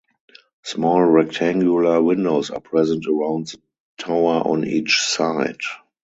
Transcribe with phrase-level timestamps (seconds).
[0.63, 3.59] Small rectangular windows are present around the
[3.99, 5.59] tower on each side.